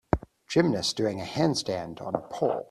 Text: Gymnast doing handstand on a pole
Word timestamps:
Gymnast 0.47 0.97
doing 0.97 1.19
handstand 1.19 2.01
on 2.01 2.15
a 2.15 2.21
pole 2.21 2.59